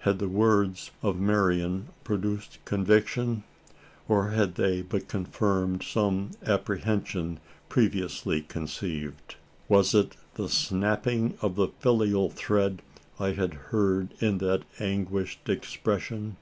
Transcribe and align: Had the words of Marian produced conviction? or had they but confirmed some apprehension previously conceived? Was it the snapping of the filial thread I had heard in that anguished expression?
Had 0.00 0.18
the 0.18 0.26
words 0.28 0.90
of 1.00 1.20
Marian 1.20 1.90
produced 2.02 2.58
conviction? 2.64 3.44
or 4.08 4.30
had 4.30 4.56
they 4.56 4.82
but 4.82 5.06
confirmed 5.06 5.84
some 5.84 6.32
apprehension 6.44 7.38
previously 7.68 8.42
conceived? 8.42 9.36
Was 9.68 9.94
it 9.94 10.16
the 10.34 10.48
snapping 10.48 11.38
of 11.40 11.54
the 11.54 11.68
filial 11.68 12.30
thread 12.30 12.82
I 13.20 13.30
had 13.34 13.54
heard 13.70 14.14
in 14.18 14.38
that 14.38 14.64
anguished 14.80 15.48
expression? 15.48 16.34